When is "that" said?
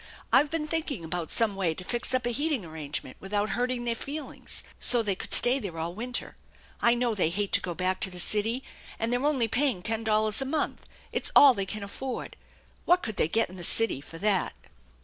14.17-14.55